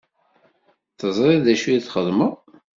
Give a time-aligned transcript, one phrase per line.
[0.97, 2.33] Teẓriḍ d acu i xedmeɣ?